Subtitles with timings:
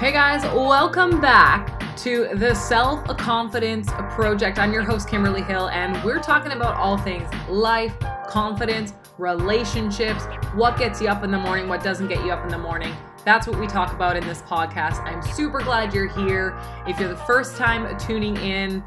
[0.00, 4.58] Hey guys, welcome back to the Self Confidence Project.
[4.58, 7.94] I'm your host, Kimberly Hill, and we're talking about all things life,
[8.26, 12.48] confidence, relationships, what gets you up in the morning, what doesn't get you up in
[12.48, 12.94] the morning.
[13.26, 15.04] That's what we talk about in this podcast.
[15.04, 16.58] I'm super glad you're here.
[16.86, 18.82] If you're the first time tuning in,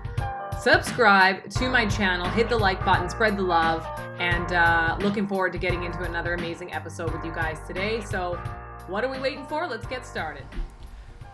[0.60, 3.86] subscribe to my channel, hit the like button, spread the love,
[4.18, 8.02] and uh, looking forward to getting into another amazing episode with you guys today.
[8.02, 8.42] So,
[8.88, 9.68] what are we waiting for?
[9.68, 10.46] Let's get started.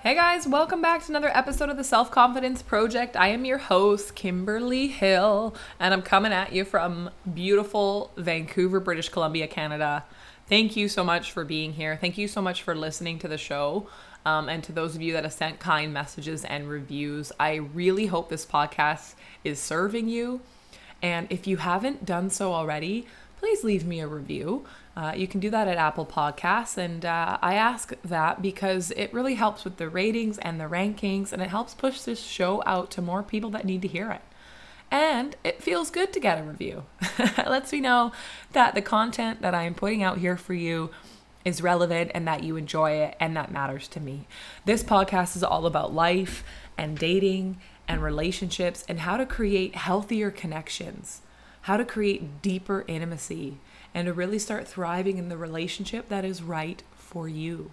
[0.01, 3.17] Hey guys, welcome back to another episode of the Self Confidence Project.
[3.17, 9.09] I am your host, Kimberly Hill, and I'm coming at you from beautiful Vancouver, British
[9.09, 10.05] Columbia, Canada.
[10.47, 11.97] Thank you so much for being here.
[11.97, 13.89] Thank you so much for listening to the show.
[14.25, 18.05] Um, and to those of you that have sent kind messages and reviews, I really
[18.05, 20.39] hope this podcast is serving you.
[21.01, 23.05] And if you haven't done so already,
[23.39, 24.65] please leave me a review.
[24.95, 26.77] Uh, you can do that at Apple Podcasts.
[26.77, 31.31] And uh, I ask that because it really helps with the ratings and the rankings,
[31.31, 34.21] and it helps push this show out to more people that need to hear it.
[34.91, 36.83] And it feels good to get a review.
[37.17, 38.11] it lets me know
[38.51, 40.89] that the content that I am putting out here for you
[41.45, 44.27] is relevant and that you enjoy it, and that matters to me.
[44.65, 46.43] This podcast is all about life
[46.77, 51.21] and dating and relationships and how to create healthier connections,
[51.69, 53.55] how to create deeper intimacy
[53.93, 57.69] and to really start thriving in the relationship that is right for you.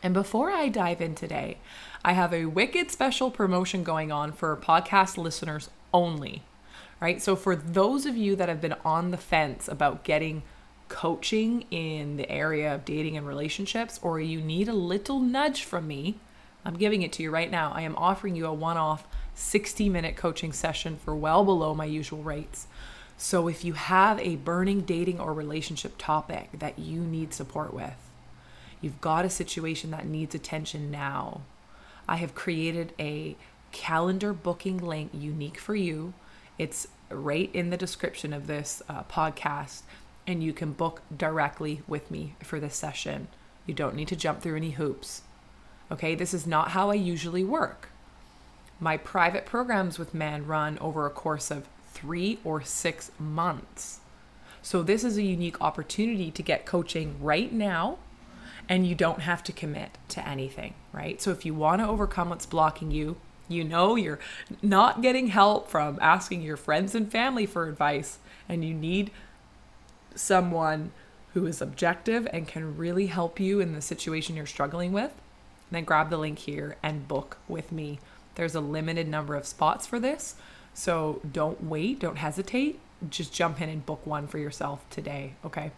[0.00, 1.56] And before I dive in today,
[2.04, 6.44] I have a wicked special promotion going on for podcast listeners only,
[7.00, 7.20] right?
[7.20, 10.44] So, for those of you that have been on the fence about getting
[10.88, 15.88] coaching in the area of dating and relationships, or you need a little nudge from
[15.88, 16.20] me,
[16.64, 17.72] I'm giving it to you right now.
[17.74, 19.04] I am offering you a one off
[19.34, 22.66] 60 minute coaching session for well below my usual rates.
[23.16, 28.10] So if you have a burning dating or relationship topic that you need support with,
[28.80, 31.42] you've got a situation that needs attention now,
[32.08, 33.36] I have created a
[33.72, 36.14] calendar booking link unique for you.
[36.58, 39.82] It's right in the description of this uh, podcast,
[40.26, 43.28] and you can book directly with me for this session.
[43.66, 45.22] You don't need to jump through any hoops.
[45.90, 47.90] Okay, this is not how I usually work.
[48.84, 54.00] My private programs with men run over a course of three or six months.
[54.60, 57.96] So, this is a unique opportunity to get coaching right now,
[58.68, 61.18] and you don't have to commit to anything, right?
[61.22, 63.16] So, if you want to overcome what's blocking you,
[63.48, 64.18] you know you're
[64.60, 68.18] not getting help from asking your friends and family for advice,
[68.50, 69.10] and you need
[70.14, 70.92] someone
[71.32, 75.14] who is objective and can really help you in the situation you're struggling with,
[75.70, 77.98] then grab the link here and book with me.
[78.34, 80.36] There's a limited number of spots for this.
[80.72, 82.80] So don't wait, don't hesitate.
[83.08, 85.72] Just jump in and book one for yourself today, okay?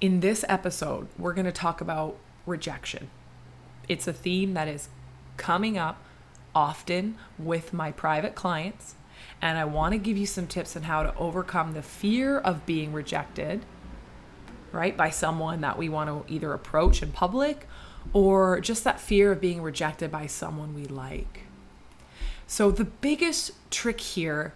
[0.00, 3.10] In this episode, we're going to talk about rejection.
[3.88, 4.88] It's a theme that is
[5.36, 6.02] coming up
[6.54, 8.94] often with my private clients,
[9.40, 12.66] and I want to give you some tips on how to overcome the fear of
[12.66, 13.64] being rejected,
[14.72, 17.66] right, by someone that we want to either approach in public
[18.12, 21.42] or just that fear of being rejected by someone we like.
[22.46, 24.54] So, the biggest trick here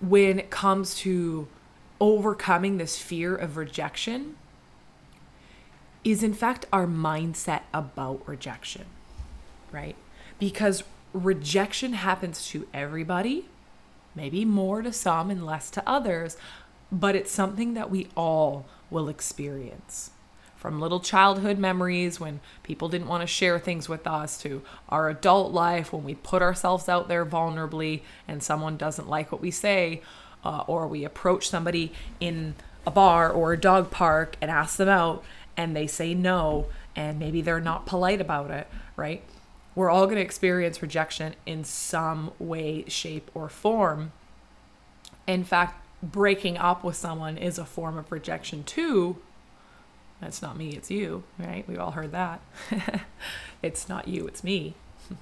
[0.00, 1.48] when it comes to
[2.00, 4.36] overcoming this fear of rejection
[6.04, 8.86] is, in fact, our mindset about rejection,
[9.70, 9.96] right?
[10.38, 13.46] Because rejection happens to everybody,
[14.14, 16.36] maybe more to some and less to others,
[16.90, 20.10] but it's something that we all will experience
[20.60, 24.60] from little childhood memories when people didn't want to share things with us to
[24.90, 29.40] our adult life when we put ourselves out there vulnerably and someone doesn't like what
[29.40, 30.02] we say,
[30.44, 32.54] uh, or we approach somebody in
[32.86, 35.24] a bar or a dog park and ask them out
[35.56, 39.22] and they say no and maybe they're not polite about it, right?
[39.74, 44.12] We're all going to experience rejection in some way, shape, or form.
[45.26, 49.16] In fact, breaking up with someone is a form of rejection too
[50.22, 51.64] it's not me, it's you, right?
[51.66, 52.40] We've all heard that.
[53.62, 54.74] it's not you, it's me.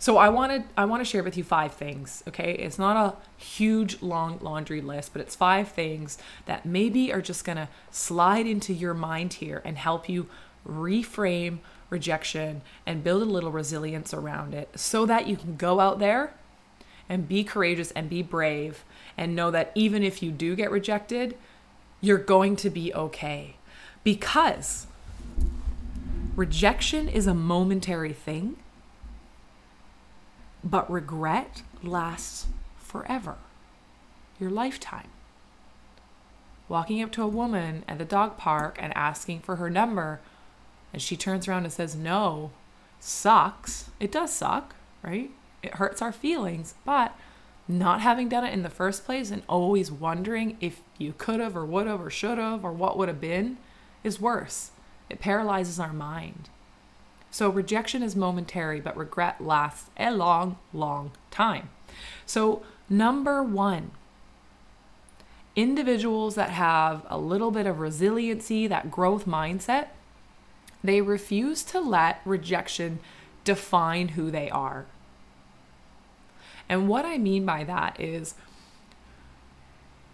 [0.00, 2.52] So I wanted I want to share with you five things, okay?
[2.54, 7.44] It's not a huge long laundry list, but it's five things that maybe are just
[7.44, 10.28] going to slide into your mind here and help you
[10.66, 11.58] reframe
[11.90, 16.32] rejection and build a little resilience around it so that you can go out there
[17.08, 18.84] and be courageous and be brave
[19.16, 21.36] and know that even if you do get rejected,
[22.00, 23.56] you're going to be okay
[24.08, 24.86] because
[26.34, 28.56] rejection is a momentary thing,
[30.64, 32.46] but regret lasts
[32.78, 33.34] forever,
[34.40, 35.08] your lifetime.
[36.70, 40.20] Walking up to a woman at the dog park and asking for her number
[40.94, 42.50] and she turns around and says no,
[42.98, 43.90] sucks.
[44.00, 45.30] It does suck, right?
[45.62, 47.14] It hurts our feelings, but
[47.68, 51.54] not having done it in the first place and always wondering if you could have
[51.54, 53.58] or would have or should have or what would have been
[54.04, 54.70] is worse.
[55.08, 56.48] It paralyzes our mind.
[57.30, 61.70] So rejection is momentary, but regret lasts a long, long time.
[62.26, 63.90] So, number one,
[65.56, 69.88] individuals that have a little bit of resiliency, that growth mindset,
[70.82, 73.00] they refuse to let rejection
[73.44, 74.86] define who they are.
[76.68, 78.34] And what I mean by that is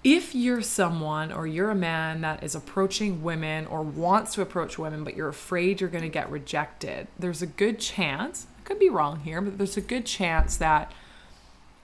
[0.04, 4.78] if you're someone or you're a man that is approaching women or wants to approach
[4.78, 8.78] women, but you're afraid you're going to get rejected, there's a good chance, I could
[8.78, 10.92] be wrong here, but there's a good chance that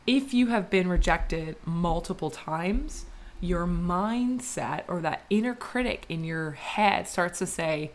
[0.06, 3.06] if you have been rejected multiple times,
[3.40, 7.90] your mindset or that inner critic in your head starts to say,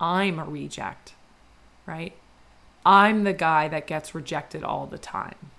[0.00, 1.12] I'm a reject,
[1.84, 2.14] right?
[2.86, 5.50] I'm the guy that gets rejected all the time.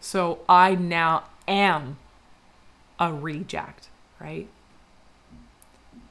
[0.00, 1.98] So I now am
[3.02, 3.88] a reject,
[4.20, 4.48] right?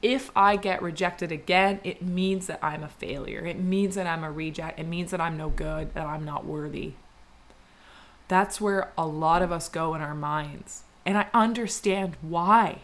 [0.02, 3.46] If I get rejected again, it means that I'm a failure.
[3.46, 4.78] It means that I'm a reject.
[4.78, 6.92] It means that I'm no good, that I'm not worthy.
[8.28, 10.82] That's where a lot of us go in our minds.
[11.06, 12.80] And I understand why.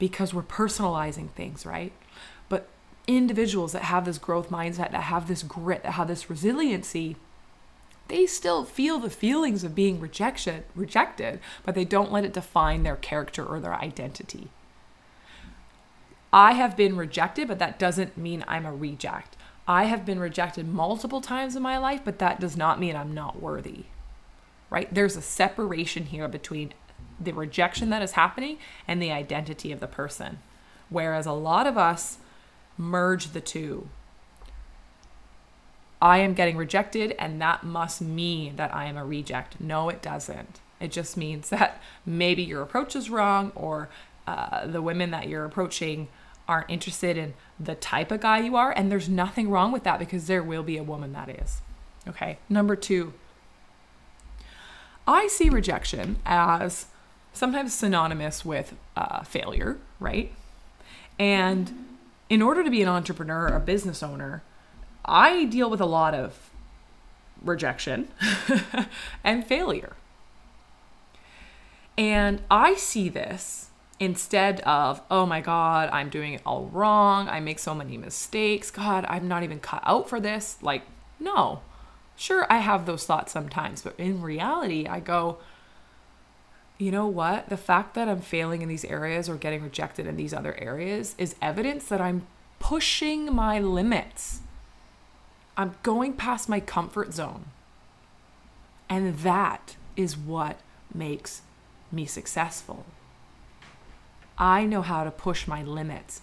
[0.00, 1.92] Because we're personalizing things, right?
[2.48, 2.66] But
[3.06, 7.16] individuals that have this growth mindset, that have this grit, that have this resiliency,
[8.08, 12.82] they still feel the feelings of being rejection, rejected, but they don't let it define
[12.82, 14.50] their character or their identity.
[16.32, 19.36] I have been rejected, but that doesn't mean I'm a reject.
[19.66, 23.14] I have been rejected multiple times in my life, but that does not mean I'm
[23.14, 23.84] not worthy.
[24.68, 24.92] Right?
[24.92, 26.74] There's a separation here between
[27.20, 30.40] the rejection that is happening and the identity of the person.
[30.90, 32.18] Whereas a lot of us
[32.76, 33.88] merge the two.
[36.04, 39.58] I am getting rejected, and that must mean that I am a reject.
[39.58, 40.60] No, it doesn't.
[40.78, 43.88] It just means that maybe your approach is wrong, or
[44.26, 46.08] uh, the women that you're approaching
[46.46, 48.70] aren't interested in the type of guy you are.
[48.70, 51.62] And there's nothing wrong with that because there will be a woman that is.
[52.06, 52.36] Okay.
[52.50, 53.14] Number two,
[55.08, 56.84] I see rejection as
[57.32, 60.34] sometimes synonymous with uh, failure, right?
[61.18, 61.96] And
[62.28, 64.42] in order to be an entrepreneur or a business owner,
[65.04, 66.50] I deal with a lot of
[67.42, 68.08] rejection
[69.24, 69.94] and failure.
[71.96, 73.70] And I see this
[74.00, 77.28] instead of, oh my God, I'm doing it all wrong.
[77.28, 78.70] I make so many mistakes.
[78.70, 80.56] God, I'm not even cut out for this.
[80.62, 80.82] Like,
[81.20, 81.60] no.
[82.16, 85.38] Sure, I have those thoughts sometimes, but in reality, I go,
[86.78, 87.48] you know what?
[87.48, 91.14] The fact that I'm failing in these areas or getting rejected in these other areas
[91.18, 92.26] is evidence that I'm
[92.58, 94.40] pushing my limits.
[95.56, 97.46] I'm going past my comfort zone.
[98.88, 100.58] And that is what
[100.92, 101.42] makes
[101.90, 102.84] me successful.
[104.36, 106.20] I know how to push my limits.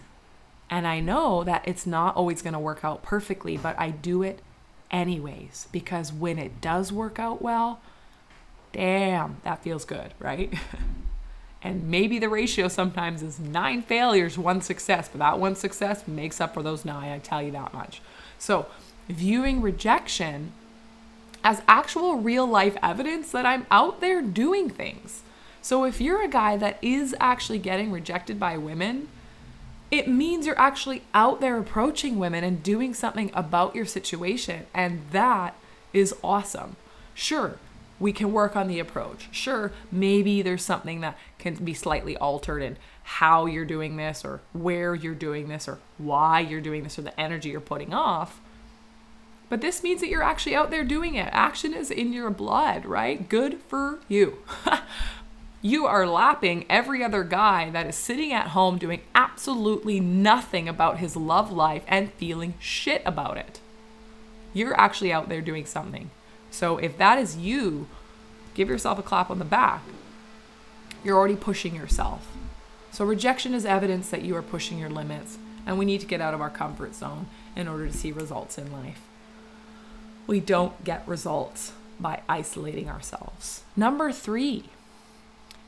[0.70, 4.24] And I know that it's not always going to work out perfectly, but I do
[4.24, 4.40] it
[4.90, 7.82] anyways because when it does work out well,
[8.74, 10.54] damn, that feels good, right?
[11.62, 16.40] and maybe the ratio sometimes is nine failures, one success, but that one success makes
[16.40, 18.02] up for those nine, I tell you that much.
[18.38, 18.68] So,
[19.12, 20.52] viewing rejection
[21.44, 25.24] as actual real life evidence that I'm out there doing things.
[25.62, 29.08] So if you're a guy that is actually getting rejected by women,
[29.92, 34.66] it means you're actually out there approaching women and doing something about your situation.
[34.74, 35.56] And that
[35.94, 36.78] is awesome.
[37.14, 37.58] Sure,
[38.00, 39.28] we can work on the approach.
[39.32, 44.40] Sure, maybe there's something that can be slightly altered in how you're doing this or
[44.54, 48.40] where you're doing this or why you're doing this or the energy you're putting off.
[49.52, 51.28] But this means that you're actually out there doing it.
[51.34, 53.28] Action is in your blood, right?
[53.28, 54.38] Good for you.
[55.62, 61.00] you are lapping every other guy that is sitting at home doing absolutely nothing about
[61.00, 63.60] his love life and feeling shit about it.
[64.54, 66.12] You're actually out there doing something.
[66.50, 67.90] So if that is you,
[68.54, 69.82] give yourself a clap on the back.
[71.04, 72.26] You're already pushing yourself.
[72.94, 76.22] So rejection is evidence that you are pushing your limits, and we need to get
[76.22, 79.02] out of our comfort zone in order to see results in life
[80.28, 83.64] we don't get results by isolating ourselves.
[83.76, 84.66] Number three,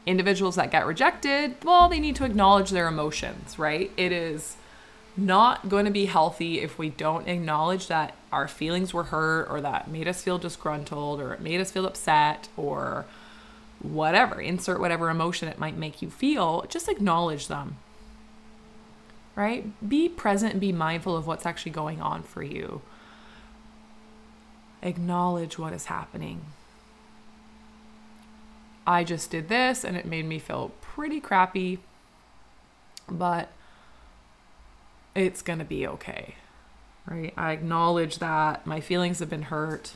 [0.05, 3.91] individuals that get rejected, well, they need to acknowledge their emotions, right?
[3.98, 4.57] It is
[5.15, 9.62] not going to be healthy if we don't acknowledge that our feelings were hurt or
[9.62, 13.05] that made us feel disgruntled or it made us feel upset or
[13.79, 14.41] whatever.
[14.41, 17.77] Insert whatever emotion it might make you feel, just acknowledge them.
[19.36, 19.65] right?
[19.88, 22.81] Be present and be mindful of what's actually going on for you.
[24.84, 26.46] Acknowledge what is happening.
[28.86, 31.80] I just did this and it made me feel pretty crappy,
[33.10, 33.50] but
[35.16, 36.36] it's going to be okay.
[37.10, 37.34] Right?
[37.38, 39.94] I acknowledge that my feelings have been hurt.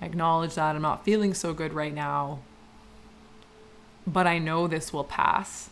[0.00, 2.40] I acknowledge that I'm not feeling so good right now.
[4.04, 5.70] But I know this will pass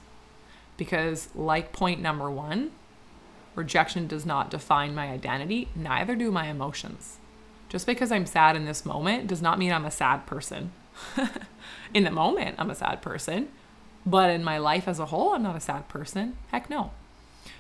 [0.76, 2.71] because, like point number one,
[3.57, 7.19] rejection does not define my identity, neither do my emotions.
[7.70, 10.72] Just because I'm sad in this moment does not mean I'm a sad person.
[11.94, 13.48] in the moment, I'm a sad person,
[14.04, 16.36] but in my life as a whole, I'm not a sad person.
[16.50, 16.90] Heck no.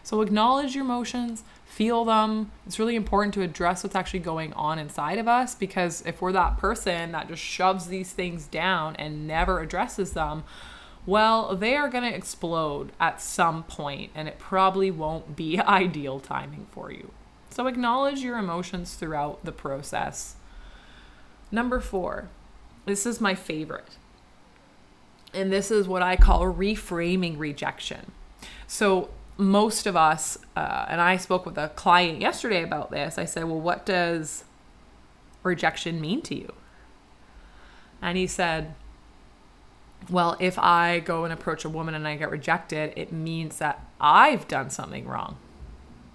[0.02, 2.50] So acknowledge your emotions, feel them.
[2.66, 6.32] It's really important to address what's actually going on inside of us because if we're
[6.32, 10.42] that person that just shoves these things down and never addresses them,
[11.06, 16.18] well, they are going to explode at some point and it probably won't be ideal
[16.18, 17.12] timing for you.
[17.50, 20.36] So acknowledge your emotions throughout the process.
[21.50, 22.28] Number four,
[22.86, 23.96] this is my favorite.
[25.34, 28.12] And this is what I call reframing rejection.
[28.66, 33.16] So, most of us, uh, and I spoke with a client yesterday about this.
[33.16, 34.44] I said, Well, what does
[35.42, 36.52] rejection mean to you?
[38.02, 38.74] And he said,
[40.08, 43.84] Well, if I go and approach a woman and I get rejected, it means that
[44.00, 45.36] I've done something wrong.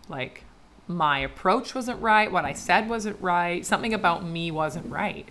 [0.08, 0.45] Like
[0.88, 5.30] my approach wasn't right, what I said wasn't right, something about me wasn't right.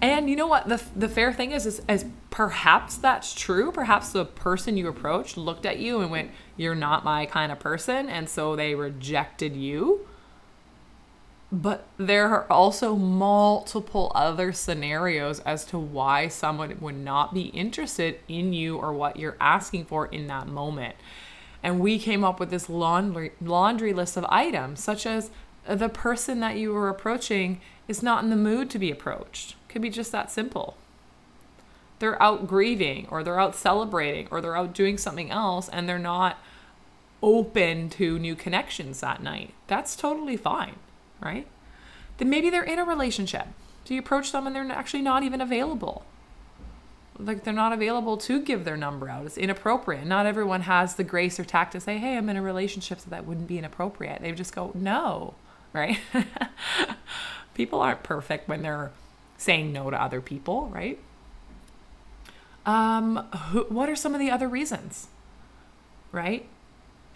[0.00, 0.68] And you know what?
[0.68, 3.72] The, the fair thing is, is, is perhaps that's true.
[3.72, 7.58] Perhaps the person you approached looked at you and went, You're not my kind of
[7.58, 8.08] person.
[8.08, 10.06] And so they rejected you.
[11.50, 18.20] But there are also multiple other scenarios as to why someone would not be interested
[18.28, 20.94] in you or what you're asking for in that moment.
[21.62, 25.30] And we came up with this laundry, laundry list of items, such as
[25.66, 29.82] the person that you were approaching is not in the mood to be approached could
[29.82, 30.76] be just that simple.
[31.98, 35.98] They're out grieving or they're out celebrating or they're out doing something else and they're
[35.98, 36.38] not
[37.22, 39.52] open to new connections that night.
[39.66, 40.76] That's totally fine,
[41.20, 41.46] right?
[42.18, 43.48] Then maybe they're in a relationship.
[43.84, 46.04] Do you approach them and they're actually not even available?
[47.18, 49.26] Like they're not available to give their number out.
[49.26, 50.06] It's inappropriate.
[50.06, 53.10] Not everyone has the grace or tact to say, hey, I'm in a relationship, so
[53.10, 54.22] that wouldn't be inappropriate.
[54.22, 55.34] They just go, no,
[55.72, 55.98] right?
[57.54, 58.92] People aren't perfect when they're
[59.36, 60.98] saying no to other people, right?
[62.66, 63.16] Um,
[63.50, 65.08] who, what are some of the other reasons?
[66.12, 66.46] Right?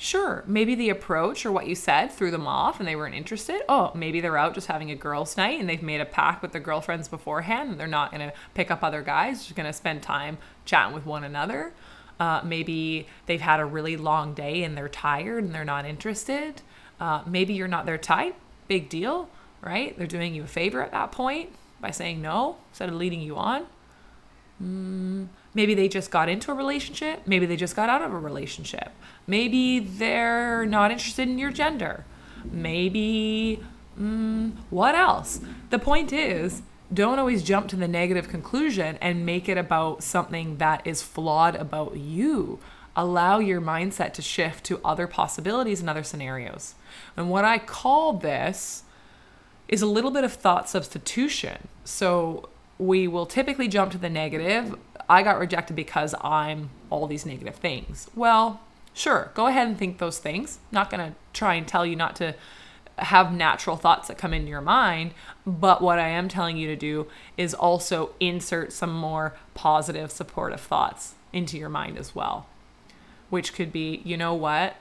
[0.03, 3.63] Sure, maybe the approach or what you said threw them off and they weren't interested.
[3.69, 6.51] Oh, maybe they're out just having a girls' night and they've made a pact with
[6.51, 9.73] their girlfriends beforehand and they're not going to pick up other guys, just going to
[9.73, 11.73] spend time chatting with one another.
[12.19, 16.63] Uh, maybe they've had a really long day and they're tired and they're not interested.
[16.99, 18.35] Uh, maybe you're not their type.
[18.67, 19.29] Big deal,
[19.61, 19.97] right?
[19.97, 23.37] They're doing you a favor at that point by saying no instead of leading you
[23.37, 23.67] on.
[24.61, 27.23] Mm, maybe they just got into a relationship.
[27.27, 28.91] Maybe they just got out of a relationship.
[29.27, 32.05] Maybe they're not interested in your gender.
[32.45, 33.63] Maybe,
[33.99, 35.41] mm, what else?
[35.71, 40.59] The point is, don't always jump to the negative conclusion and make it about something
[40.59, 42.59] that is flawed about you.
[42.95, 46.75] Allow your mindset to shift to other possibilities and other scenarios.
[47.17, 48.83] And what I call this
[49.69, 51.69] is a little bit of thought substitution.
[51.85, 54.77] So we will typically jump to the negative.
[55.09, 58.09] I got rejected because I'm all these negative things.
[58.15, 58.61] Well,
[58.95, 60.59] sure, go ahead and think those things.
[60.71, 62.35] Not going to try and tell you not to
[62.99, 65.13] have natural thoughts that come into your mind,
[65.47, 70.61] but what I am telling you to do is also insert some more positive, supportive
[70.61, 72.47] thoughts into your mind as well.
[73.31, 74.77] Which could be, you know what?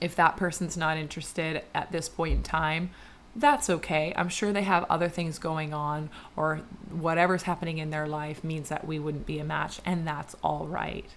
[0.00, 2.90] If that person's not interested at this point in time,
[3.36, 4.12] that's okay.
[4.16, 8.68] I'm sure they have other things going on, or whatever's happening in their life means
[8.68, 11.08] that we wouldn't be a match, and that's all right.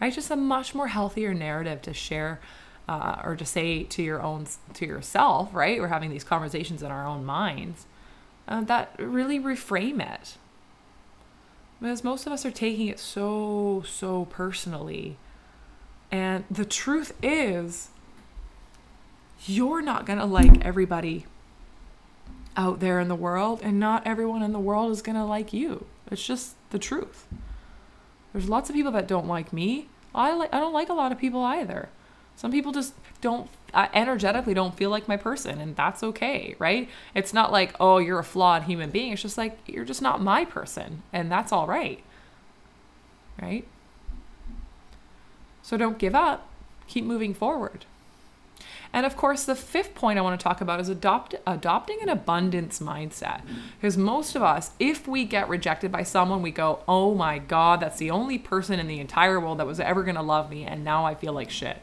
[0.00, 0.12] Right?
[0.12, 2.40] Just a much more healthier narrative to share
[2.88, 5.54] uh, or to say to your own to yourself.
[5.54, 5.80] Right?
[5.80, 7.86] We're having these conversations in our own minds
[8.46, 10.36] uh, that really reframe it,
[11.80, 15.16] because most of us are taking it so so personally,
[16.10, 17.88] and the truth is.
[19.48, 21.26] You're not to like everybody
[22.56, 25.52] out there in the world, and not everyone in the world is going to like
[25.52, 25.86] you.
[26.10, 27.26] It's just the truth.
[28.32, 29.88] There's lots of people that don't like me.
[30.14, 31.88] I like I don't like a lot of people either.
[32.36, 36.88] Some people just don't uh, energetically don't feel like my person and that's okay, right?
[37.14, 40.22] It's not like, "Oh, you're a flawed human being." It's just like you're just not
[40.22, 42.02] my person and that's all right.
[43.40, 43.66] Right?
[45.62, 46.48] So don't give up.
[46.86, 47.84] keep moving forward.
[48.92, 52.08] And of course, the fifth point I want to talk about is adopt, adopting an
[52.08, 53.42] abundance mindset.
[53.76, 57.80] Because most of us, if we get rejected by someone, we go, oh my God,
[57.80, 60.64] that's the only person in the entire world that was ever going to love me.
[60.64, 61.78] And now I feel like shit.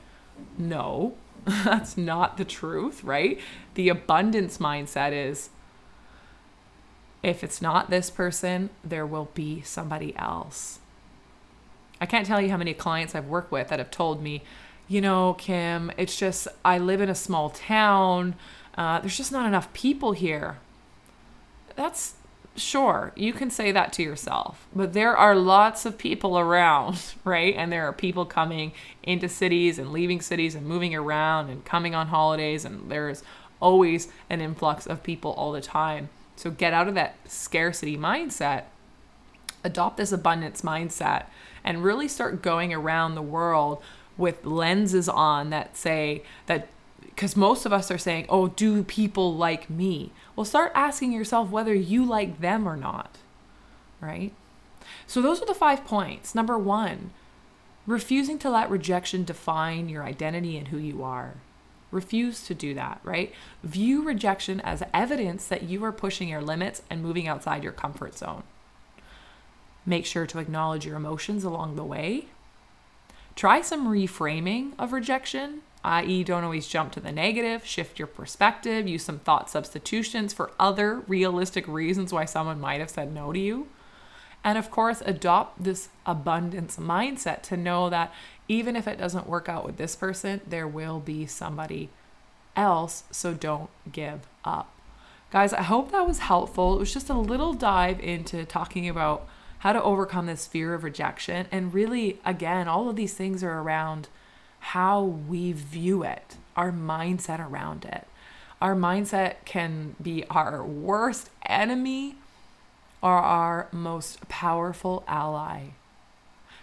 [0.57, 3.39] No, that's not the truth, right?
[3.75, 5.49] The abundance mindset is
[7.21, 10.79] if it's not this person, there will be somebody else.
[12.01, 14.43] I can't tell you how many clients I've worked with that have told me,
[14.93, 18.35] you know, Kim, it's just, I live in a small town.
[18.77, 20.59] Uh, there's just not enough people here.
[21.75, 22.13] That's
[22.55, 27.55] sure, you can say that to yourself, but there are lots of people around, right?
[27.57, 28.71] And there are people coming
[29.01, 33.23] into cities and leaving cities and moving around and coming on holidays, and there's
[33.59, 36.09] always an influx of people all the time.
[36.35, 38.65] So get out of that scarcity mindset,
[39.63, 41.25] adopt this abundance mindset,
[41.63, 43.81] and really start going around the world
[44.17, 46.67] with lenses on that say that
[47.01, 50.11] because most of us are saying, oh, do people like me?
[50.35, 53.17] Well, start asking yourself whether you like them or not,
[54.01, 54.33] right?
[55.05, 56.33] So, those are the five points.
[56.33, 57.11] Number one,
[57.85, 61.35] refusing to let rejection define your identity and who you are.
[61.91, 63.31] Refuse to do that, right?
[63.63, 68.17] View rejection as evidence that you are pushing your limits and moving outside your comfort
[68.17, 68.43] zone.
[69.85, 72.27] Make sure to acknowledge your emotions along the way.
[73.35, 78.87] Try some reframing of rejection i.e., don't always jump to the negative, shift your perspective,
[78.87, 83.39] use some thought substitutions for other realistic reasons why someone might have said no to
[83.39, 83.67] you.
[84.45, 88.13] And of course, adopt this abundance mindset to know that
[88.47, 91.89] even if it doesn't work out with this person, there will be somebody
[92.55, 93.03] else.
[93.11, 94.69] So don't give up.
[95.31, 96.75] Guys, I hope that was helpful.
[96.75, 99.27] It was just a little dive into talking about
[99.63, 101.47] how to overcome this fear of rejection.
[101.49, 104.09] And really, again, all of these things are around
[104.59, 108.05] how we view it, our mindset around it.
[108.61, 112.15] Our mindset can be our worst enemy
[113.01, 115.67] or our most powerful ally.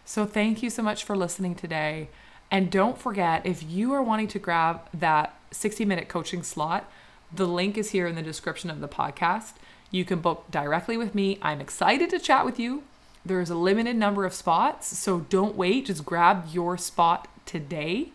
[0.05, 2.11] So, thank you so much for listening today.
[2.51, 6.91] And don't forget, if you are wanting to grab that 60 minute coaching slot,
[7.33, 9.55] the link is here in the description of the podcast.
[9.91, 11.39] You can book directly with me.
[11.41, 12.83] I'm excited to chat with you.
[13.25, 15.87] There's a limited number of spots, so don't wait.
[15.87, 18.13] Just grab your spot today.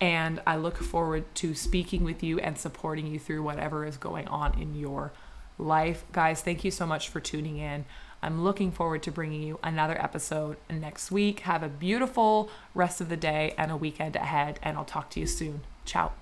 [0.00, 4.28] And I look forward to speaking with you and supporting you through whatever is going
[4.28, 5.12] on in your
[5.58, 6.04] life.
[6.12, 7.84] Guys, thank you so much for tuning in.
[8.22, 11.40] I'm looking forward to bringing you another episode next week.
[11.40, 15.20] Have a beautiful rest of the day and a weekend ahead, and I'll talk to
[15.20, 15.62] you soon.
[15.84, 16.12] Ciao.